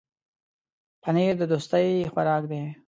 [1.01, 2.61] پنېر د دوستۍ خوراک دی.